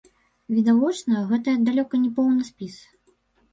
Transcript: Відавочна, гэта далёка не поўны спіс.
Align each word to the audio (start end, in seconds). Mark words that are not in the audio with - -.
Відавочна, 0.55 1.19
гэта 1.33 1.55
далёка 1.69 1.95
не 2.07 2.11
поўны 2.19 2.49
спіс. 2.51 2.83